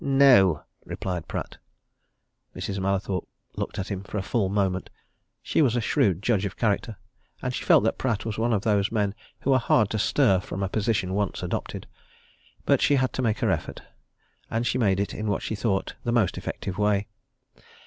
[0.03, 1.59] "No!" replied Pratt.
[2.55, 2.79] Mrs.
[2.79, 4.89] Mallathorpe looked at him for a full moment.
[5.43, 6.95] She was a shrewd judge of character,
[7.43, 10.39] and she felt that Pratt was one of those men who are hard to stir
[10.39, 11.85] from a position once adopted.
[12.65, 13.83] But she had to make her effort
[14.49, 17.05] and she made it in what she thought the most effective way.